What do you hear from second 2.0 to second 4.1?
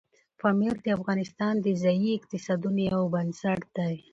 اقتصادونو یو بنسټ دی.